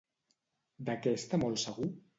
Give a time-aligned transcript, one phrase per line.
[0.89, 1.93] De què està molt segur?